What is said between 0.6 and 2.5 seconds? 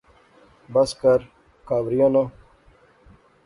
بس کر، کہاوریاں ناں